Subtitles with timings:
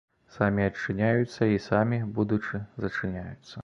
[0.37, 3.55] Самі адчыняюцца і самі, будучы, зачыняюцца.